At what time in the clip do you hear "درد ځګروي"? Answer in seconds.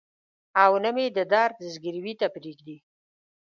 1.33-2.13